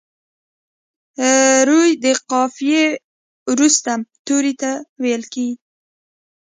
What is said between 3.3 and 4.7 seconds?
وروستي توري